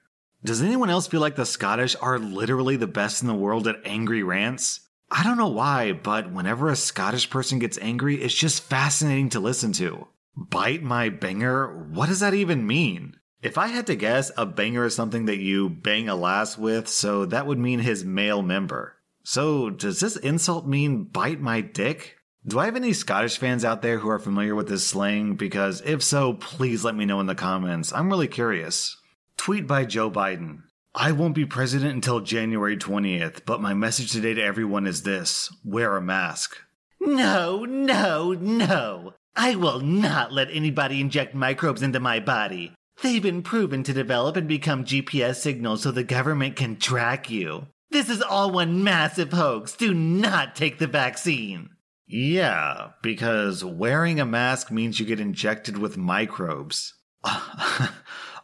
Does 0.45 0.63
anyone 0.63 0.91
else 0.91 1.07
feel 1.07 1.21
like 1.21 1.37
the 1.37 1.47
Scottish 1.47 1.95
are 2.01 2.19
literally 2.19 2.77
the 2.77 2.87
best 2.89 3.23
in 3.23 3.29
the 3.29 3.35
world 3.35 3.69
at 3.69 3.81
angry 3.85 4.23
rants? 4.23 4.81
I 5.17 5.23
don't 5.23 5.37
know 5.37 5.47
why, 5.47 5.93
but 5.93 6.33
whenever 6.33 6.69
a 6.69 6.75
Scottish 6.75 7.31
person 7.31 7.61
gets 7.61 7.79
angry, 7.79 8.21
it's 8.21 8.35
just 8.35 8.65
fascinating 8.65 9.29
to 9.29 9.39
listen 9.39 9.71
to. 9.75 10.09
Bite 10.37 10.83
my 10.83 11.09
banger? 11.09 11.73
What 11.73 12.09
does 12.09 12.19
that 12.19 12.35
even 12.35 12.67
mean? 12.67 13.15
If 13.41 13.57
I 13.57 13.69
had 13.69 13.87
to 13.87 13.95
guess, 13.95 14.33
a 14.37 14.45
banger 14.45 14.87
is 14.87 14.97
something 14.97 15.27
that 15.27 15.39
you 15.39 15.69
bang 15.69 16.09
a 16.09 16.17
lass 16.17 16.59
with, 16.59 16.89
so 16.89 17.27
that 17.27 17.47
would 17.47 17.61
mean 17.61 17.79
his 17.79 18.05
male 18.05 18.43
member. 18.43 18.97
So, 19.23 19.71
does 19.71 20.01
this 20.01 20.17
insult 20.17 20.67
mean 20.67 21.05
bite 21.05 21.41
my 21.41 21.61
dick? 21.61 22.17
Do 22.45 22.59
I 22.59 22.65
have 22.65 22.75
any 22.75 22.93
Scottish 22.93 23.39
fans 23.39 23.65
out 23.65 23.83
there 23.83 24.01
who 24.01 24.09
are 24.09 24.19
familiar 24.19 24.57
with 24.57 24.67
this 24.67 24.85
slang? 24.85 25.37
Because 25.37 25.81
if 25.83 26.03
so, 26.03 26.35
please 26.35 26.85
let 26.85 26.97
me 26.97 27.05
know 27.05 27.21
in 27.21 27.27
the 27.27 27.37
comments. 27.37 27.93
I'm 27.93 28.11
really 28.11 28.27
curious. 28.27 28.97
Tweet 29.37 29.69
by 29.69 29.85
Joe 29.85 30.11
Biden. 30.11 30.63
I 30.97 31.11
won't 31.11 31.35
be 31.35 31.45
president 31.45 31.93
until 31.93 32.21
January 32.21 32.77
20th, 32.77 33.45
but 33.45 33.61
my 33.61 33.75
message 33.75 34.13
today 34.13 34.35
to 34.35 34.43
everyone 34.43 34.87
is 34.87 35.03
this 35.03 35.53
wear 35.65 35.97
a 35.97 36.01
mask. 36.01 36.57
No, 37.01 37.65
no, 37.65 38.33
no. 38.33 39.15
I 39.35 39.57
will 39.57 39.81
not 39.81 40.33
let 40.33 40.53
anybody 40.53 41.01
inject 41.01 41.35
microbes 41.35 41.83
into 41.83 41.99
my 41.99 42.21
body. 42.21 42.75
They've 43.03 43.21
been 43.21 43.43
proven 43.43 43.83
to 43.83 43.93
develop 43.93 44.37
and 44.37 44.47
become 44.47 44.85
GPS 44.85 45.37
signals 45.37 45.83
so 45.83 45.91
the 45.91 46.05
government 46.05 46.55
can 46.55 46.77
track 46.77 47.29
you. 47.29 47.67
This 47.91 48.09
is 48.09 48.23
all 48.23 48.53
one 48.53 48.85
massive 48.85 49.33
hoax. 49.33 49.73
Do 49.75 49.93
not 49.93 50.55
take 50.55 50.79
the 50.79 50.87
vaccine. 50.87 51.71
Yeah, 52.07 52.91
because 53.03 53.65
wearing 53.65 54.21
a 54.21 54.25
mask 54.25 54.71
means 54.71 55.01
you 55.01 55.07
get 55.07 55.19
injected 55.19 55.77
with 55.77 55.97
microbes. 55.97 56.95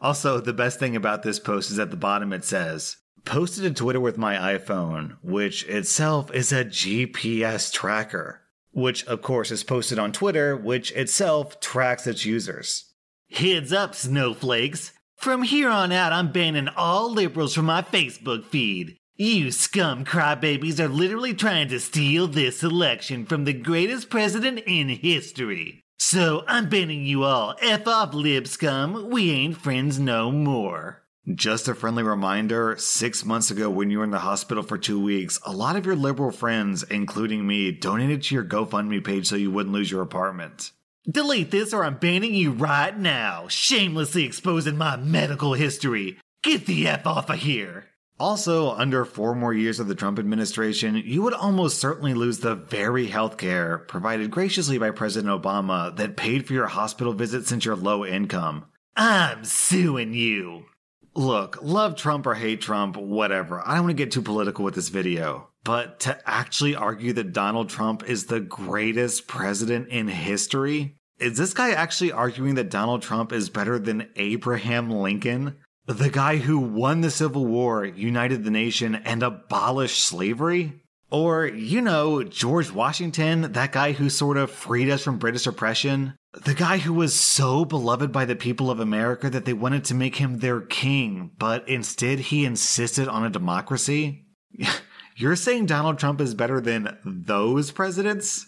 also, 0.01 0.41
the 0.41 0.53
best 0.53 0.79
thing 0.79 0.97
about 0.97 1.23
this 1.23 1.39
post 1.39 1.71
is 1.71 1.79
at 1.79 1.91
the 1.91 1.97
bottom 1.97 2.33
it 2.33 2.45
says, 2.45 2.97
Posted 3.25 3.65
to 3.65 3.83
Twitter 3.83 4.01
with 4.01 4.17
my 4.17 4.57
iPhone, 4.57 5.19
which 5.23 5.65
itself 5.67 6.33
is 6.33 6.53
a 6.53 6.65
GPS 6.65 7.73
tracker, 7.73 8.41
which 8.73 9.07
of 9.07 9.21
course 9.21 9.51
is 9.51 9.63
posted 9.63 9.99
on 9.99 10.13
Twitter, 10.13 10.57
which 10.57 10.91
itself 10.93 11.61
tracks 11.61 12.07
its 12.07 12.25
users. 12.25 12.95
Heads 13.31 13.73
up, 13.73 13.95
snowflakes! 13.95 14.93
From 15.17 15.43
here 15.43 15.69
on 15.69 15.93
out, 15.93 16.15
I'm 16.15 16.33
banning 16.33 16.69
all 16.69 17.13
liberals 17.13 17.55
from 17.55 17.67
my 17.67 17.83
Facebook 17.83 18.47
feed. 18.47 18.97
You 19.17 19.51
scum 19.53 20.07
crybabies 20.07 20.81
are 20.81 20.89
literally 20.89 21.35
trying 21.35 21.69
to 21.69 21.79
steal 21.79 22.27
this 22.27 22.63
election 22.63 23.27
from 23.27 23.45
the 23.45 23.53
greatest 23.53 24.09
president 24.09 24.61
in 24.67 24.89
history. 24.89 25.85
So 26.03 26.45
I'm 26.49 26.71
banning 26.71 27.05
you 27.05 27.25
all. 27.25 27.55
F 27.61 27.87
off, 27.87 28.15
lib 28.15 28.49
scum. 28.49 29.11
We 29.11 29.33
ain't 29.33 29.59
friends 29.59 29.99
no 29.99 30.33
more. 30.33 31.03
Just 31.35 31.69
a 31.69 31.75
friendly 31.75 32.03
reminder 32.03 32.75
six 32.79 33.23
months 33.23 33.51
ago, 33.51 33.69
when 33.69 33.91
you 33.91 33.99
were 33.99 34.05
in 34.05 34.11
the 34.11 34.21
hospital 34.21 34.63
for 34.63 34.79
two 34.79 34.99
weeks, 34.99 35.39
a 35.45 35.53
lot 35.53 35.77
of 35.77 35.85
your 35.85 35.95
liberal 35.95 36.31
friends, 36.31 36.85
including 36.85 37.47
me, 37.47 37.71
donated 37.71 38.23
to 38.23 38.35
your 38.35 38.45
GoFundMe 38.45 39.05
page 39.05 39.29
so 39.29 39.37
you 39.37 39.51
wouldn't 39.51 39.75
lose 39.75 39.91
your 39.91 40.01
apartment. 40.01 40.73
Delete 41.07 41.51
this 41.51 41.75
or 41.75 41.85
I'm 41.85 41.99
banning 41.99 42.35
you 42.35 42.53
right 42.53 42.99
now, 42.99 43.47
shamelessly 43.49 44.25
exposing 44.25 44.79
my 44.79 44.97
medical 44.97 45.53
history. 45.53 46.19
Get 46.43 46.65
the 46.65 46.89
F 46.89 47.07
off 47.07 47.29
of 47.29 47.41
here. 47.41 47.90
Also, 48.21 48.73
under 48.73 49.07
four 49.07 49.35
more 49.35 49.55
years 49.55 49.81
of 49.81 49.89
the 49.89 49.95
Trump 49.95 50.19
administration, 50.19 50.95
you 50.95 51.23
would 51.23 51.33
almost 51.33 51.79
certainly 51.79 52.13
lose 52.13 52.41
the 52.41 52.55
very 52.55 53.07
health 53.07 53.39
care 53.39 53.79
provided 53.79 54.31
graciously 54.31 54.77
by 54.77 54.91
President 54.91 55.43
Obama 55.43 55.97
that 55.97 56.19
paid 56.19 56.47
for 56.47 56.53
your 56.53 56.67
hospital 56.67 57.15
visit 57.15 57.47
since 57.47 57.65
you're 57.65 57.75
low 57.75 58.05
income. 58.05 58.67
I'm 58.95 59.43
suing 59.45 60.13
you. 60.13 60.67
Look, 61.15 61.63
love 61.63 61.97
Trump 61.97 62.27
or 62.27 62.35
hate 62.35 62.61
Trump, 62.61 62.95
whatever. 62.99 63.67
I 63.67 63.77
don't 63.77 63.85
want 63.85 63.97
to 63.97 64.05
get 64.05 64.13
too 64.13 64.21
political 64.21 64.67
with 64.67 64.75
this 64.75 64.91
video. 64.91 65.49
But 65.65 66.01
to 66.01 66.21
actually 66.29 66.75
argue 66.75 67.15
that 67.15 67.33
Donald 67.33 67.71
Trump 67.71 68.07
is 68.07 68.27
the 68.27 68.41
greatest 68.41 69.29
president 69.29 69.89
in 69.89 70.09
history? 70.09 70.95
Is 71.19 71.39
this 71.39 71.55
guy 71.55 71.71
actually 71.71 72.13
arguing 72.13 72.57
that 72.57 72.71
Donald 72.71 73.01
Trump 73.01 73.33
is 73.33 73.49
better 73.49 73.79
than 73.79 74.11
Abraham 74.17 74.91
Lincoln? 74.91 75.57
The 75.87 76.11
guy 76.11 76.37
who 76.37 76.59
won 76.59 77.01
the 77.01 77.11
Civil 77.11 77.47
War, 77.47 77.85
united 77.85 78.45
the 78.45 78.51
nation, 78.51 78.95
and 78.95 79.23
abolished 79.23 80.05
slavery? 80.05 80.83
Or, 81.11 81.47
you 81.47 81.81
know, 81.81 82.23
George 82.23 82.71
Washington, 82.71 83.53
that 83.53 83.73
guy 83.73 83.93
who 83.93 84.09
sort 84.09 84.37
of 84.37 84.51
freed 84.51 84.89
us 84.89 85.03
from 85.03 85.19
British 85.19 85.47
oppression? 85.47 86.15
The 86.33 86.55
guy 86.55 86.79
who 86.79 86.93
was 86.93 87.15
so 87.15 87.65
beloved 87.65 88.13
by 88.13 88.25
the 88.25 88.37
people 88.37 88.71
of 88.71 88.79
America 88.79 89.29
that 89.29 89.45
they 89.45 89.53
wanted 89.53 89.85
to 89.87 89.95
make 89.95 90.17
him 90.17 90.39
their 90.39 90.61
king, 90.61 91.33
but 91.37 91.69
instead 91.69 92.21
he 92.21 92.45
insisted 92.45 93.09
on 93.09 93.25
a 93.25 93.31
democracy? 93.31 94.27
You're 95.17 95.37
saying 95.37 95.67
Donald 95.67 95.99
Trump 95.99 96.21
is 96.21 96.35
better 96.35 96.61
than 96.61 96.97
those 97.05 97.73
presidents? 97.73 98.47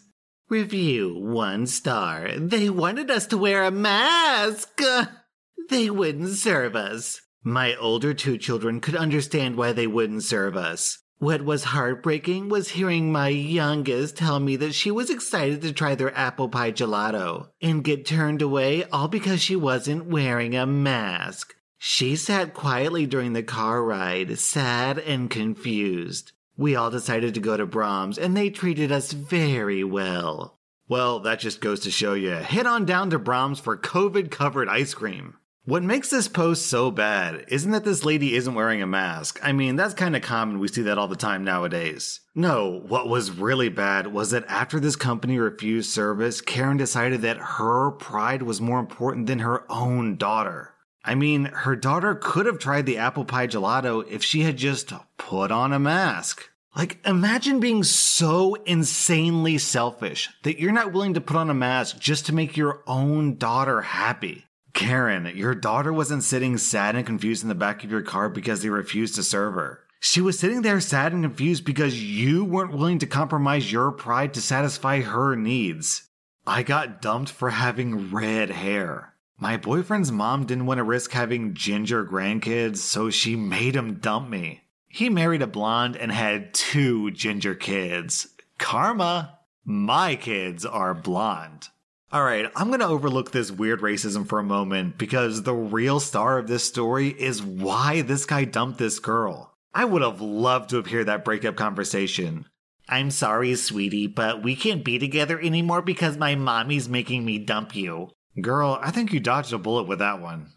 Review 0.48 1.18
one 1.18 1.66
star. 1.66 2.28
They 2.36 2.70
wanted 2.70 3.10
us 3.10 3.26
to 3.26 3.38
wear 3.38 3.64
a 3.64 3.70
mask. 3.70 4.80
They 5.68 5.90
wouldn't 5.90 6.30
serve 6.30 6.76
us. 6.76 7.20
My 7.42 7.74
older 7.76 8.14
two 8.14 8.38
children 8.38 8.80
could 8.80 8.94
understand 8.94 9.56
why 9.56 9.72
they 9.72 9.86
wouldn't 9.86 10.22
serve 10.22 10.56
us. 10.56 10.98
What 11.18 11.44
was 11.44 11.64
heartbreaking 11.64 12.48
was 12.48 12.70
hearing 12.70 13.12
my 13.12 13.28
youngest 13.28 14.16
tell 14.16 14.40
me 14.40 14.56
that 14.56 14.74
she 14.74 14.90
was 14.90 15.08
excited 15.08 15.62
to 15.62 15.72
try 15.72 15.94
their 15.94 16.12
apple 16.16 16.48
pie 16.48 16.72
gelato 16.72 17.48
and 17.60 17.84
get 17.84 18.04
turned 18.04 18.42
away 18.42 18.84
all 18.86 19.06
because 19.06 19.40
she 19.40 19.54
wasn't 19.54 20.06
wearing 20.06 20.56
a 20.56 20.66
mask. 20.66 21.54
She 21.78 22.16
sat 22.16 22.54
quietly 22.54 23.06
during 23.06 23.32
the 23.32 23.42
car 23.42 23.84
ride, 23.84 24.38
sad 24.38 24.98
and 24.98 25.30
confused. 25.30 26.32
We 26.56 26.74
all 26.74 26.90
decided 26.90 27.34
to 27.34 27.40
go 27.40 27.56
to 27.56 27.66
Braum's 27.66 28.18
and 28.18 28.36
they 28.36 28.50
treated 28.50 28.92
us 28.92 29.12
very 29.12 29.84
well. 29.84 30.58
Well, 30.88 31.20
that 31.20 31.38
just 31.38 31.60
goes 31.60 31.80
to 31.80 31.90
show 31.90 32.14
you. 32.14 32.30
Head 32.30 32.66
on 32.66 32.84
down 32.84 33.10
to 33.10 33.18
Braum's 33.18 33.60
for 33.60 33.76
COVID 33.76 34.30
covered 34.30 34.68
ice 34.68 34.92
cream. 34.92 35.36
What 35.64 35.84
makes 35.84 36.10
this 36.10 36.26
post 36.26 36.66
so 36.66 36.90
bad 36.90 37.44
isn't 37.46 37.70
that 37.70 37.84
this 37.84 38.04
lady 38.04 38.34
isn't 38.34 38.54
wearing 38.54 38.82
a 38.82 38.86
mask. 38.86 39.38
I 39.44 39.52
mean, 39.52 39.76
that's 39.76 39.94
kind 39.94 40.16
of 40.16 40.22
common. 40.22 40.58
We 40.58 40.66
see 40.66 40.82
that 40.82 40.98
all 40.98 41.06
the 41.06 41.14
time 41.14 41.44
nowadays. 41.44 42.18
No, 42.34 42.82
what 42.88 43.08
was 43.08 43.30
really 43.30 43.68
bad 43.68 44.08
was 44.08 44.32
that 44.32 44.44
after 44.48 44.80
this 44.80 44.96
company 44.96 45.38
refused 45.38 45.92
service, 45.92 46.40
Karen 46.40 46.78
decided 46.78 47.22
that 47.22 47.36
her 47.36 47.92
pride 47.92 48.42
was 48.42 48.60
more 48.60 48.80
important 48.80 49.28
than 49.28 49.38
her 49.38 49.64
own 49.70 50.16
daughter. 50.16 50.74
I 51.04 51.14
mean, 51.14 51.44
her 51.44 51.76
daughter 51.76 52.16
could 52.16 52.46
have 52.46 52.58
tried 52.58 52.86
the 52.86 52.98
apple 52.98 53.24
pie 53.24 53.46
gelato 53.46 54.04
if 54.10 54.24
she 54.24 54.40
had 54.40 54.56
just 54.56 54.92
put 55.16 55.52
on 55.52 55.72
a 55.72 55.78
mask. 55.78 56.50
Like, 56.74 56.98
imagine 57.06 57.60
being 57.60 57.84
so 57.84 58.54
insanely 58.64 59.58
selfish 59.58 60.28
that 60.42 60.58
you're 60.58 60.72
not 60.72 60.92
willing 60.92 61.14
to 61.14 61.20
put 61.20 61.36
on 61.36 61.50
a 61.50 61.54
mask 61.54 62.00
just 62.00 62.26
to 62.26 62.34
make 62.34 62.56
your 62.56 62.82
own 62.88 63.36
daughter 63.36 63.82
happy. 63.82 64.46
Karen, 64.72 65.30
your 65.34 65.54
daughter 65.54 65.92
wasn't 65.92 66.24
sitting 66.24 66.56
sad 66.56 66.96
and 66.96 67.06
confused 67.06 67.42
in 67.42 67.48
the 67.48 67.54
back 67.54 67.84
of 67.84 67.90
your 67.90 68.02
car 68.02 68.28
because 68.28 68.62
they 68.62 68.70
refused 68.70 69.14
to 69.16 69.22
serve 69.22 69.54
her. 69.54 69.80
She 70.00 70.20
was 70.20 70.38
sitting 70.38 70.62
there 70.62 70.80
sad 70.80 71.12
and 71.12 71.22
confused 71.22 71.64
because 71.64 72.02
you 72.02 72.44
weren't 72.44 72.72
willing 72.72 72.98
to 72.98 73.06
compromise 73.06 73.70
your 73.70 73.92
pride 73.92 74.34
to 74.34 74.40
satisfy 74.40 75.00
her 75.00 75.36
needs. 75.36 76.08
I 76.46 76.64
got 76.64 77.00
dumped 77.00 77.30
for 77.30 77.50
having 77.50 78.10
red 78.10 78.50
hair. 78.50 79.14
My 79.38 79.56
boyfriend's 79.56 80.10
mom 80.10 80.44
didn't 80.44 80.66
want 80.66 80.78
to 80.78 80.84
risk 80.84 81.12
having 81.12 81.54
ginger 81.54 82.04
grandkids, 82.04 82.78
so 82.78 83.10
she 83.10 83.36
made 83.36 83.76
him 83.76 83.94
dump 83.94 84.28
me. 84.28 84.62
He 84.88 85.08
married 85.08 85.42
a 85.42 85.46
blonde 85.46 85.96
and 85.96 86.10
had 86.10 86.52
two 86.52 87.10
ginger 87.12 87.54
kids. 87.54 88.28
Karma! 88.58 89.38
My 89.64 90.16
kids 90.16 90.66
are 90.66 90.94
blonde. 90.94 91.68
All 92.12 92.22
right, 92.22 92.50
I'm 92.54 92.68
going 92.68 92.80
to 92.80 92.86
overlook 92.86 93.30
this 93.30 93.50
weird 93.50 93.80
racism 93.80 94.28
for 94.28 94.38
a 94.38 94.44
moment 94.44 94.98
because 94.98 95.44
the 95.44 95.54
real 95.54 95.98
star 95.98 96.36
of 96.36 96.46
this 96.46 96.62
story 96.62 97.08
is 97.08 97.42
why 97.42 98.02
this 98.02 98.26
guy 98.26 98.44
dumped 98.44 98.78
this 98.78 98.98
girl. 98.98 99.54
I 99.72 99.86
would 99.86 100.02
have 100.02 100.20
loved 100.20 100.68
to 100.70 100.76
have 100.76 100.88
heard 100.88 101.06
that 101.06 101.24
breakup 101.24 101.56
conversation. 101.56 102.44
I'm 102.86 103.10
sorry, 103.10 103.54
sweetie, 103.54 104.08
but 104.08 104.42
we 104.42 104.56
can't 104.56 104.84
be 104.84 104.98
together 104.98 105.40
anymore 105.40 105.80
because 105.80 106.18
my 106.18 106.34
mommy's 106.34 106.86
making 106.86 107.24
me 107.24 107.38
dump 107.38 107.74
you. 107.74 108.10
Girl, 108.38 108.78
I 108.82 108.90
think 108.90 109.14
you 109.14 109.18
dodged 109.18 109.54
a 109.54 109.58
bullet 109.58 109.84
with 109.84 110.00
that 110.00 110.20
one. 110.20 110.52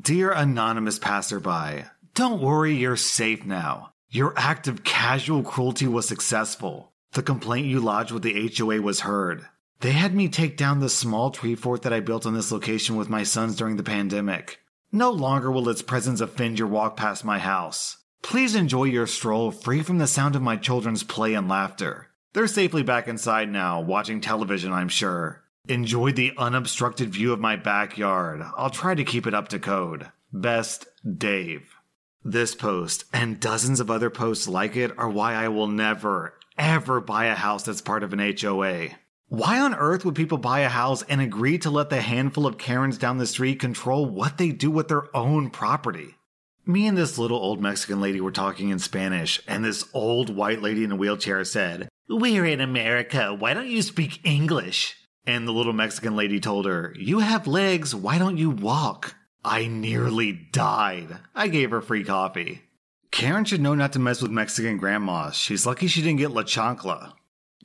Dear 0.00 0.30
anonymous 0.30 1.00
passerby, 1.00 1.84
don't 2.14 2.40
worry, 2.40 2.76
you're 2.76 2.96
safe 2.96 3.44
now. 3.44 3.92
Your 4.08 4.34
act 4.36 4.68
of 4.68 4.84
casual 4.84 5.42
cruelty 5.42 5.88
was 5.88 6.06
successful. 6.06 6.92
The 7.14 7.24
complaint 7.24 7.66
you 7.66 7.80
lodged 7.80 8.12
with 8.12 8.22
the 8.22 8.52
HOA 8.56 8.80
was 8.80 9.00
heard. 9.00 9.48
They 9.82 9.90
had 9.90 10.14
me 10.14 10.28
take 10.28 10.56
down 10.56 10.78
the 10.78 10.88
small 10.88 11.32
tree 11.32 11.56
fort 11.56 11.82
that 11.82 11.92
I 11.92 11.98
built 11.98 12.24
on 12.24 12.34
this 12.34 12.52
location 12.52 12.94
with 12.94 13.10
my 13.10 13.24
sons 13.24 13.56
during 13.56 13.76
the 13.76 13.82
pandemic. 13.82 14.60
No 14.92 15.10
longer 15.10 15.50
will 15.50 15.68
its 15.68 15.82
presence 15.82 16.20
offend 16.20 16.56
your 16.56 16.68
walk 16.68 16.96
past 16.96 17.24
my 17.24 17.40
house. 17.40 17.96
Please 18.22 18.54
enjoy 18.54 18.84
your 18.84 19.08
stroll 19.08 19.50
free 19.50 19.82
from 19.82 19.98
the 19.98 20.06
sound 20.06 20.36
of 20.36 20.42
my 20.42 20.54
children's 20.54 21.02
play 21.02 21.34
and 21.34 21.48
laughter. 21.48 22.06
They're 22.32 22.46
safely 22.46 22.84
back 22.84 23.08
inside 23.08 23.50
now, 23.50 23.80
watching 23.80 24.20
television, 24.20 24.72
I'm 24.72 24.88
sure. 24.88 25.42
Enjoy 25.68 26.12
the 26.12 26.32
unobstructed 26.38 27.10
view 27.10 27.32
of 27.32 27.40
my 27.40 27.56
backyard. 27.56 28.40
I'll 28.56 28.70
try 28.70 28.94
to 28.94 29.02
keep 29.02 29.26
it 29.26 29.34
up 29.34 29.48
to 29.48 29.58
code. 29.58 30.12
Best, 30.32 30.86
Dave. 31.04 31.74
This 32.22 32.54
post 32.54 33.06
and 33.12 33.40
dozens 33.40 33.80
of 33.80 33.90
other 33.90 34.10
posts 34.10 34.46
like 34.46 34.76
it 34.76 34.96
are 34.96 35.10
why 35.10 35.34
I 35.34 35.48
will 35.48 35.66
never, 35.66 36.34
ever 36.56 37.00
buy 37.00 37.24
a 37.24 37.34
house 37.34 37.64
that's 37.64 37.80
part 37.80 38.04
of 38.04 38.12
an 38.12 38.20
HOA. 38.40 38.90
Why 39.32 39.60
on 39.60 39.74
earth 39.74 40.04
would 40.04 40.14
people 40.14 40.36
buy 40.36 40.60
a 40.60 40.68
house 40.68 41.02
and 41.04 41.18
agree 41.18 41.56
to 41.60 41.70
let 41.70 41.88
the 41.88 42.02
handful 42.02 42.46
of 42.46 42.58
Karens 42.58 42.98
down 42.98 43.16
the 43.16 43.26
street 43.26 43.60
control 43.60 44.04
what 44.04 44.36
they 44.36 44.50
do 44.50 44.70
with 44.70 44.88
their 44.88 45.04
own 45.16 45.48
property? 45.48 46.16
Me 46.66 46.86
and 46.86 46.98
this 46.98 47.16
little 47.16 47.38
old 47.38 47.58
Mexican 47.58 47.98
lady 47.98 48.20
were 48.20 48.30
talking 48.30 48.68
in 48.68 48.78
Spanish, 48.78 49.40
and 49.48 49.64
this 49.64 49.88
old 49.94 50.36
white 50.36 50.60
lady 50.60 50.84
in 50.84 50.92
a 50.92 50.96
wheelchair 50.96 51.44
said, 51.44 51.88
We're 52.10 52.44
in 52.44 52.60
America. 52.60 53.32
Why 53.32 53.54
don't 53.54 53.70
you 53.70 53.80
speak 53.80 54.20
English? 54.22 54.96
And 55.26 55.48
the 55.48 55.52
little 55.52 55.72
Mexican 55.72 56.14
lady 56.14 56.38
told 56.38 56.66
her, 56.66 56.94
You 56.98 57.20
have 57.20 57.46
legs. 57.46 57.94
Why 57.94 58.18
don't 58.18 58.36
you 58.36 58.50
walk? 58.50 59.14
I 59.42 59.66
nearly 59.66 60.32
died. 60.52 61.20
I 61.34 61.48
gave 61.48 61.70
her 61.70 61.80
free 61.80 62.04
coffee. 62.04 62.64
Karen 63.10 63.46
should 63.46 63.62
know 63.62 63.74
not 63.74 63.94
to 63.94 63.98
mess 63.98 64.20
with 64.20 64.30
Mexican 64.30 64.76
grandmas. 64.76 65.36
She's 65.36 65.64
lucky 65.64 65.86
she 65.86 66.02
didn't 66.02 66.18
get 66.18 66.32
La 66.32 66.42
Chancla. 66.42 67.14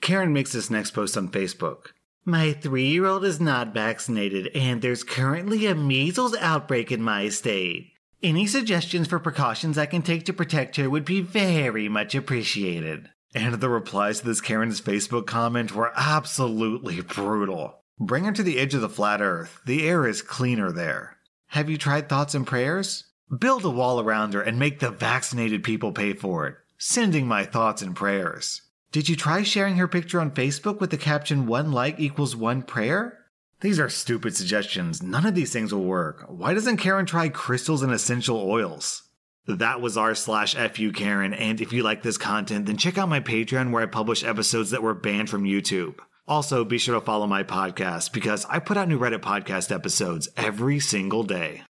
Karen 0.01 0.33
makes 0.33 0.53
this 0.53 0.69
next 0.69 0.91
post 0.91 1.17
on 1.17 1.29
Facebook. 1.29 1.87
My 2.25 2.53
three 2.53 2.87
year 2.87 3.05
old 3.05 3.23
is 3.23 3.39
not 3.39 3.73
vaccinated, 3.73 4.49
and 4.53 4.81
there's 4.81 5.03
currently 5.03 5.65
a 5.65 5.75
measles 5.75 6.35
outbreak 6.37 6.91
in 6.91 7.01
my 7.01 7.29
state. 7.29 7.93
Any 8.21 8.47
suggestions 8.47 9.07
for 9.07 9.19
precautions 9.19 9.77
I 9.77 9.85
can 9.85 10.01
take 10.01 10.25
to 10.25 10.33
protect 10.33 10.75
her 10.75 10.89
would 10.89 11.05
be 11.05 11.21
very 11.21 11.87
much 11.87 12.15
appreciated. 12.15 13.09
And 13.35 13.55
the 13.55 13.69
replies 13.69 14.19
to 14.19 14.25
this 14.25 14.41
Karen's 14.41 14.81
Facebook 14.81 15.27
comment 15.27 15.75
were 15.75 15.93
absolutely 15.95 17.01
brutal. 17.01 17.83
Bring 17.99 18.25
her 18.25 18.31
to 18.31 18.43
the 18.43 18.59
edge 18.59 18.73
of 18.73 18.81
the 18.81 18.89
flat 18.89 19.21
earth. 19.21 19.61
The 19.65 19.87
air 19.87 20.07
is 20.07 20.21
cleaner 20.21 20.71
there. 20.71 21.17
Have 21.47 21.69
you 21.69 21.77
tried 21.77 22.09
thoughts 22.09 22.35
and 22.35 22.45
prayers? 22.45 23.05
Build 23.35 23.63
a 23.65 23.69
wall 23.69 23.99
around 23.99 24.33
her 24.33 24.41
and 24.41 24.59
make 24.59 24.79
the 24.79 24.91
vaccinated 24.91 25.63
people 25.63 25.91
pay 25.91 26.13
for 26.13 26.47
it. 26.47 26.55
Sending 26.77 27.27
my 27.27 27.45
thoughts 27.45 27.81
and 27.81 27.95
prayers. 27.95 28.63
Did 28.97 29.09
you 29.09 29.15
try 29.15 29.43
sharing 29.43 29.75
her 29.75 29.87
picture 29.87 30.19
on 30.19 30.31
Facebook 30.31 30.79
with 30.79 30.89
the 30.89 30.97
caption 30.97 31.45
one 31.45 31.71
like 31.71 31.99
equals 31.99 32.35
one 32.35 32.63
prayer? 32.63 33.25
These 33.61 33.79
are 33.79 33.89
stupid 33.89 34.35
suggestions. 34.35 35.03
None 35.03 35.23
of 35.23 35.35
these 35.35 35.53
things 35.53 35.71
will 35.71 35.83
work. 35.83 36.25
Why 36.27 36.55
doesn't 36.55 36.77
Karen 36.77 37.05
try 37.05 37.29
crystals 37.29 37.83
and 37.83 37.93
essential 37.93 38.37
oils? 38.37 39.03
That 39.45 39.81
was 39.81 39.97
r 39.97 40.15
slash 40.15 40.55
fu 40.55 40.91
Karen, 40.91 41.35
and 41.35 41.61
if 41.61 41.71
you 41.71 41.83
like 41.83 42.01
this 42.01 42.17
content, 42.17 42.65
then 42.65 42.77
check 42.77 42.97
out 42.97 43.07
my 43.07 43.19
Patreon 43.19 43.69
where 43.69 43.83
I 43.83 43.85
publish 43.85 44.23
episodes 44.23 44.71
that 44.71 44.81
were 44.81 44.95
banned 44.95 45.29
from 45.29 45.43
YouTube. 45.43 45.97
Also, 46.27 46.65
be 46.65 46.79
sure 46.79 46.95
to 46.95 47.05
follow 47.05 47.27
my 47.27 47.43
podcast 47.43 48.11
because 48.13 48.47
I 48.49 48.57
put 48.57 48.77
out 48.77 48.87
new 48.87 48.97
Reddit 48.97 49.19
podcast 49.19 49.71
episodes 49.71 50.27
every 50.35 50.79
single 50.79 51.21
day. 51.21 51.61